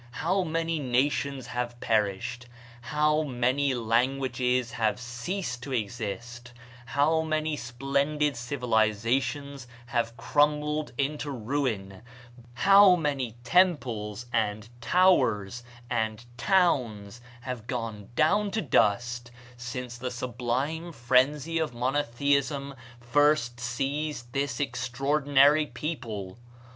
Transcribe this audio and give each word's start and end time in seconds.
How 0.25 0.41
many 0.41 0.79
nations 0.79 1.45
have 1.45 1.79
perished, 1.79 2.47
how 2.81 3.21
many 3.21 3.75
languages 3.75 4.71
have 4.71 4.99
ceased 4.99 5.61
to 5.61 5.73
exist, 5.73 6.53
how 6.87 7.21
many 7.21 7.55
splendid 7.55 8.35
civilizations 8.35 9.67
have 9.85 10.17
crumbled 10.17 10.91
into 10.97 11.29
ruin, 11.29 12.01
how 12.55 12.95
many 12.95 13.35
temples 13.43 14.25
and 14.33 14.67
towers 14.81 15.61
and 15.87 16.25
towns 16.35 17.21
have 17.41 17.67
gone 17.67 18.09
down 18.15 18.49
to 18.49 18.61
dust 18.63 19.29
since 19.55 19.99
the 19.99 20.09
sublime 20.09 20.91
frenzy 20.91 21.59
of 21.59 21.75
monotheism 21.75 22.73
first 22.99 23.59
seized 23.59 24.33
this 24.33 24.59
extraordinary 24.59 25.67
people! 25.67 26.39